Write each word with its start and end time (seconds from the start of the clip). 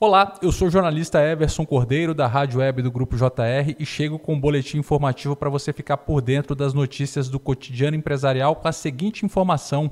Olá, 0.00 0.34
eu 0.40 0.52
sou 0.52 0.68
o 0.68 0.70
jornalista 0.70 1.20
Everson 1.20 1.66
Cordeiro 1.66 2.14
da 2.14 2.28
Rádio 2.28 2.60
Web 2.60 2.82
do 2.82 2.90
Grupo 2.92 3.16
JR 3.16 3.74
e 3.80 3.84
chego 3.84 4.16
com 4.16 4.34
um 4.34 4.40
boletim 4.40 4.78
informativo 4.78 5.34
para 5.34 5.50
você 5.50 5.72
ficar 5.72 5.96
por 5.96 6.22
dentro 6.22 6.54
das 6.54 6.72
notícias 6.72 7.28
do 7.28 7.40
cotidiano 7.40 7.96
empresarial 7.96 8.54
com 8.54 8.68
a 8.68 8.70
seguinte 8.70 9.26
informação: 9.26 9.90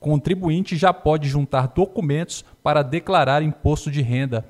contribuinte 0.00 0.76
já 0.76 0.92
pode 0.92 1.28
juntar 1.28 1.68
documentos 1.68 2.44
para 2.64 2.82
declarar 2.82 3.44
imposto 3.44 3.92
de 3.92 4.02
renda. 4.02 4.44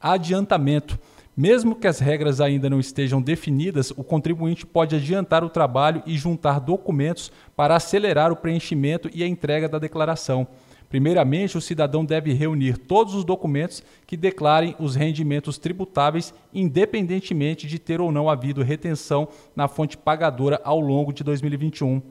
Adiantamento. 0.00 0.98
Mesmo 1.40 1.76
que 1.76 1.86
as 1.86 2.00
regras 2.00 2.40
ainda 2.40 2.68
não 2.68 2.80
estejam 2.80 3.22
definidas, 3.22 3.92
o 3.92 4.02
contribuinte 4.02 4.66
pode 4.66 4.96
adiantar 4.96 5.44
o 5.44 5.48
trabalho 5.48 6.02
e 6.04 6.18
juntar 6.18 6.58
documentos 6.58 7.30
para 7.54 7.76
acelerar 7.76 8.32
o 8.32 8.36
preenchimento 8.36 9.08
e 9.14 9.22
a 9.22 9.26
entrega 9.28 9.68
da 9.68 9.78
declaração. 9.78 10.48
Primeiramente, 10.88 11.56
o 11.56 11.60
cidadão 11.60 12.04
deve 12.04 12.32
reunir 12.32 12.76
todos 12.76 13.14
os 13.14 13.24
documentos 13.24 13.84
que 14.04 14.16
declarem 14.16 14.74
os 14.80 14.96
rendimentos 14.96 15.58
tributáveis, 15.58 16.34
independentemente 16.52 17.68
de 17.68 17.78
ter 17.78 18.00
ou 18.00 18.10
não 18.10 18.28
havido 18.28 18.64
retenção 18.64 19.28
na 19.54 19.68
fonte 19.68 19.96
pagadora 19.96 20.60
ao 20.64 20.80
longo 20.80 21.12
de 21.12 21.22
2021. 21.22 22.02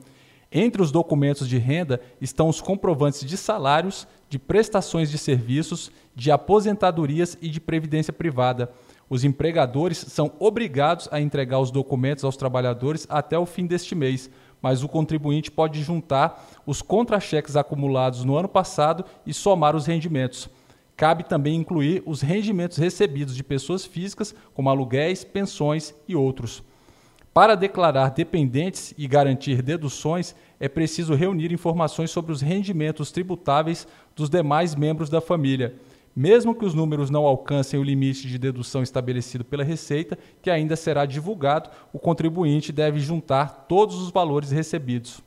Entre 0.50 0.80
os 0.80 0.90
documentos 0.90 1.46
de 1.46 1.58
renda 1.58 2.00
estão 2.18 2.48
os 2.48 2.62
comprovantes 2.62 3.26
de 3.26 3.36
salários, 3.36 4.08
de 4.30 4.38
prestações 4.38 5.10
de 5.10 5.18
serviços, 5.18 5.92
de 6.16 6.30
aposentadorias 6.30 7.36
e 7.42 7.50
de 7.50 7.60
previdência 7.60 8.14
privada. 8.14 8.72
Os 9.10 9.24
empregadores 9.24 9.98
são 9.98 10.32
obrigados 10.38 11.08
a 11.10 11.20
entregar 11.20 11.58
os 11.60 11.70
documentos 11.70 12.24
aos 12.24 12.36
trabalhadores 12.36 13.06
até 13.08 13.38
o 13.38 13.46
fim 13.46 13.66
deste 13.66 13.94
mês, 13.94 14.30
mas 14.60 14.82
o 14.82 14.88
contribuinte 14.88 15.50
pode 15.50 15.82
juntar 15.82 16.46
os 16.66 16.82
contra-cheques 16.82 17.56
acumulados 17.56 18.22
no 18.24 18.36
ano 18.36 18.48
passado 18.48 19.04
e 19.24 19.32
somar 19.32 19.74
os 19.74 19.86
rendimentos. 19.86 20.50
Cabe 20.94 21.24
também 21.24 21.54
incluir 21.54 22.02
os 22.04 22.20
rendimentos 22.20 22.76
recebidos 22.76 23.34
de 23.34 23.44
pessoas 23.44 23.86
físicas, 23.86 24.34
como 24.52 24.68
aluguéis, 24.68 25.24
pensões 25.24 25.94
e 26.06 26.14
outros. 26.14 26.62
Para 27.32 27.54
declarar 27.54 28.10
dependentes 28.10 28.92
e 28.98 29.06
garantir 29.06 29.62
deduções, 29.62 30.34
é 30.58 30.68
preciso 30.68 31.14
reunir 31.14 31.52
informações 31.52 32.10
sobre 32.10 32.32
os 32.32 32.42
rendimentos 32.42 33.12
tributáveis 33.12 33.86
dos 34.16 34.28
demais 34.28 34.74
membros 34.74 35.08
da 35.08 35.20
família 35.20 35.76
mesmo 36.18 36.52
que 36.52 36.64
os 36.64 36.74
números 36.74 37.10
não 37.10 37.24
alcancem 37.26 37.78
o 37.78 37.82
limite 37.84 38.26
de 38.26 38.38
dedução 38.38 38.82
estabelecido 38.82 39.44
pela 39.44 39.62
Receita, 39.62 40.18
que 40.42 40.50
ainda 40.50 40.74
será 40.74 41.06
divulgado, 41.06 41.70
o 41.92 41.98
contribuinte 42.00 42.72
deve 42.72 42.98
juntar 42.98 43.66
todos 43.68 44.02
os 44.02 44.10
valores 44.10 44.50
recebidos. 44.50 45.20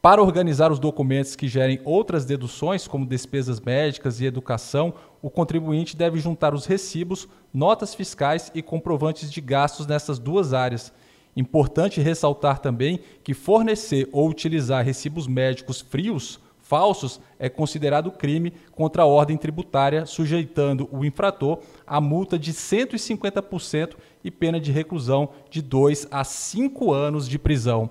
Para 0.00 0.22
organizar 0.22 0.72
os 0.72 0.78
documentos 0.78 1.36
que 1.36 1.46
gerem 1.46 1.82
outras 1.84 2.24
deduções, 2.24 2.88
como 2.88 3.04
despesas 3.04 3.60
médicas 3.60 4.18
e 4.18 4.24
educação, 4.24 4.94
o 5.20 5.28
contribuinte 5.28 5.94
deve 5.94 6.18
juntar 6.18 6.54
os 6.54 6.64
recibos, 6.64 7.28
notas 7.52 7.94
fiscais 7.94 8.50
e 8.54 8.62
comprovantes 8.62 9.30
de 9.30 9.42
gastos 9.42 9.86
nessas 9.86 10.18
duas 10.18 10.54
áreas. 10.54 10.94
Importante 11.36 12.00
ressaltar 12.00 12.60
também 12.60 13.00
que 13.22 13.34
fornecer 13.34 14.08
ou 14.12 14.30
utilizar 14.30 14.82
recibos 14.82 15.26
médicos 15.26 15.82
frios 15.82 16.40
falsos 16.68 17.20
é 17.38 17.48
considerado 17.48 18.10
crime 18.10 18.52
contra 18.72 19.02
a 19.02 19.06
ordem 19.06 19.36
tributária, 19.36 20.04
sujeitando 20.04 20.88
o 20.90 21.04
infrator 21.04 21.60
a 21.86 22.00
multa 22.00 22.38
de 22.38 22.52
150% 22.52 23.94
e 24.24 24.30
pena 24.30 24.58
de 24.58 24.72
reclusão 24.72 25.28
de 25.48 25.62
2 25.62 26.08
a 26.10 26.24
5 26.24 26.92
anos 26.92 27.28
de 27.28 27.38
prisão. 27.38 27.90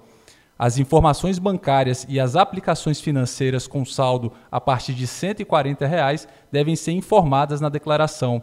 As 0.57 0.77
informações 0.77 1.37
bancárias 1.37 2.05
e 2.07 2.19
as 2.19 2.35
aplicações 2.35 3.01
financeiras 3.01 3.67
com 3.67 3.83
saldo 3.85 4.31
a 4.51 4.59
partir 4.59 4.93
de 4.93 5.05
140 5.05 5.85
reais 5.85 6.27
devem 6.51 6.75
ser 6.75 6.91
informadas 6.91 7.59
na 7.59 7.67
declaração. 7.67 8.41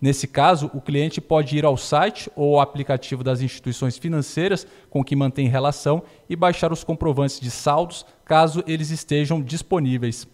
Nesse 0.00 0.26
caso, 0.26 0.70
o 0.74 0.80
cliente 0.80 1.20
pode 1.20 1.56
ir 1.56 1.64
ao 1.64 1.76
site 1.76 2.30
ou 2.36 2.56
ao 2.56 2.60
aplicativo 2.60 3.24
das 3.24 3.40
instituições 3.40 3.96
financeiras 3.96 4.66
com 4.90 5.02
que 5.02 5.16
mantém 5.16 5.48
relação 5.48 6.02
e 6.28 6.36
baixar 6.36 6.72
os 6.72 6.84
comprovantes 6.84 7.40
de 7.40 7.50
saldos, 7.50 8.04
caso 8.24 8.62
eles 8.66 8.90
estejam 8.90 9.40
disponíveis. 9.40 10.28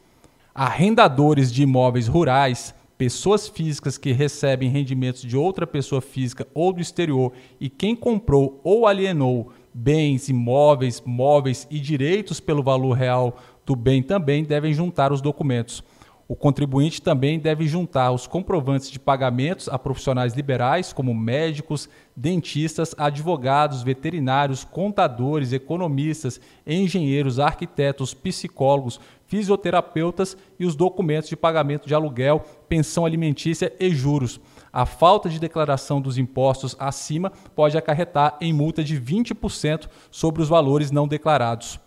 Arrendadores 0.54 1.53
de 1.53 1.62
imóveis 1.62 2.09
rurais, 2.09 2.75
pessoas 2.98 3.48
físicas 3.48 3.97
que 3.97 4.12
recebem 4.12 4.69
rendimentos 4.69 5.22
de 5.22 5.37
outra 5.37 5.66
pessoa 5.66 6.03
física 6.03 6.47
ou 6.53 6.72
do 6.72 6.81
exterior 6.81 7.32
e 7.59 7.71
quem 7.71 7.97
comprou 7.97 8.60
ou 8.62 8.87
alienou 8.87 9.53
bens, 9.72 10.28
imóveis, 10.28 11.03
móveis 11.06 11.66
e 11.71 11.78
direitos 11.78 12.41
pelo 12.41 12.62
valor 12.62 12.92
real 12.92 13.37
do 13.65 13.77
bem 13.77 14.03
também 14.03 14.44
devem 14.44 14.75
juntar 14.75 15.12
os 15.12 15.21
documentos. 15.22 15.82
O 16.30 16.36
contribuinte 16.36 17.02
também 17.02 17.41
deve 17.41 17.66
juntar 17.66 18.12
os 18.12 18.28
comprovantes 18.28 18.88
de 18.88 19.00
pagamentos 19.00 19.68
a 19.68 19.76
profissionais 19.76 20.32
liberais, 20.32 20.92
como 20.92 21.12
médicos, 21.12 21.88
dentistas, 22.14 22.94
advogados, 22.96 23.82
veterinários, 23.82 24.62
contadores, 24.62 25.52
economistas, 25.52 26.41
engenheiros, 26.64 27.41
arquitetos, 27.41 28.14
psicólogos, 28.14 29.00
fisioterapeutas 29.26 30.36
e 30.56 30.64
os 30.64 30.76
documentos 30.76 31.28
de 31.28 31.36
pagamento 31.36 31.88
de 31.88 31.96
aluguel, 31.96 32.44
pensão 32.68 33.04
alimentícia 33.04 33.72
e 33.80 33.91
juros. 33.91 34.41
A 34.72 34.86
falta 34.86 35.28
de 35.28 35.41
declaração 35.41 36.00
dos 36.00 36.16
impostos 36.16 36.76
acima 36.78 37.33
pode 37.56 37.76
acarretar 37.76 38.36
em 38.41 38.53
multa 38.53 38.84
de 38.84 39.00
20% 39.00 39.88
sobre 40.12 40.42
os 40.42 40.48
valores 40.48 40.92
não 40.92 41.09
declarados. 41.09 41.80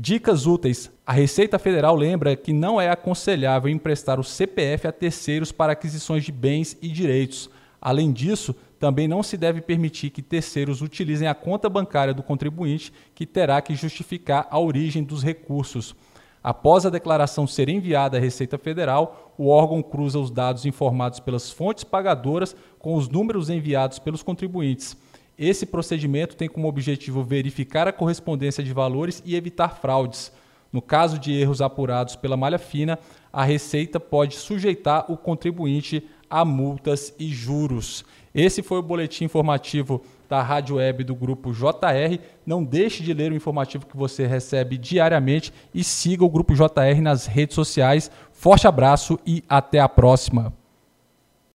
Dicas 0.00 0.46
úteis. 0.46 0.92
A 1.04 1.12
Receita 1.12 1.58
Federal 1.58 1.96
lembra 1.96 2.36
que 2.36 2.52
não 2.52 2.80
é 2.80 2.88
aconselhável 2.88 3.68
emprestar 3.68 4.20
o 4.20 4.22
CPF 4.22 4.86
a 4.86 4.92
terceiros 4.92 5.50
para 5.50 5.72
aquisições 5.72 6.22
de 6.22 6.30
bens 6.30 6.78
e 6.80 6.86
direitos. 6.86 7.50
Além 7.80 8.12
disso, 8.12 8.54
também 8.78 9.08
não 9.08 9.24
se 9.24 9.36
deve 9.36 9.60
permitir 9.60 10.10
que 10.10 10.22
terceiros 10.22 10.82
utilizem 10.82 11.26
a 11.26 11.34
conta 11.34 11.68
bancária 11.68 12.14
do 12.14 12.22
contribuinte, 12.22 12.92
que 13.12 13.26
terá 13.26 13.60
que 13.60 13.74
justificar 13.74 14.46
a 14.52 14.60
origem 14.60 15.02
dos 15.02 15.24
recursos. 15.24 15.96
Após 16.44 16.86
a 16.86 16.90
declaração 16.90 17.44
ser 17.44 17.68
enviada 17.68 18.18
à 18.18 18.20
Receita 18.20 18.56
Federal, 18.56 19.34
o 19.36 19.48
órgão 19.48 19.82
cruza 19.82 20.20
os 20.20 20.30
dados 20.30 20.64
informados 20.64 21.18
pelas 21.18 21.50
fontes 21.50 21.82
pagadoras 21.82 22.54
com 22.78 22.94
os 22.94 23.08
números 23.08 23.50
enviados 23.50 23.98
pelos 23.98 24.22
contribuintes. 24.22 24.96
Esse 25.38 25.64
procedimento 25.64 26.34
tem 26.34 26.48
como 26.48 26.66
objetivo 26.66 27.22
verificar 27.22 27.86
a 27.86 27.92
correspondência 27.92 28.64
de 28.64 28.72
valores 28.72 29.22
e 29.24 29.36
evitar 29.36 29.76
fraudes. 29.76 30.32
No 30.72 30.82
caso 30.82 31.18
de 31.18 31.32
erros 31.32 31.62
apurados 31.62 32.16
pela 32.16 32.36
malha 32.36 32.58
fina, 32.58 32.98
a 33.32 33.44
Receita 33.44 34.00
pode 34.00 34.34
sujeitar 34.34 35.10
o 35.10 35.16
contribuinte 35.16 36.04
a 36.28 36.44
multas 36.44 37.14
e 37.18 37.28
juros. 37.28 38.04
Esse 38.34 38.62
foi 38.62 38.78
o 38.78 38.82
boletim 38.82 39.24
informativo 39.24 40.02
da 40.28 40.42
Rádio 40.42 40.76
Web 40.76 41.04
do 41.04 41.14
Grupo 41.14 41.52
JR. 41.52 42.18
Não 42.44 42.62
deixe 42.62 43.02
de 43.02 43.14
ler 43.14 43.32
o 43.32 43.36
informativo 43.36 43.86
que 43.86 43.96
você 43.96 44.26
recebe 44.26 44.76
diariamente 44.76 45.52
e 45.72 45.82
siga 45.84 46.24
o 46.24 46.28
Grupo 46.28 46.52
JR 46.54 47.00
nas 47.00 47.26
redes 47.26 47.54
sociais. 47.54 48.10
Forte 48.32 48.66
abraço 48.66 49.18
e 49.24 49.42
até 49.48 49.78
a 49.78 49.88
próxima. 49.88 50.57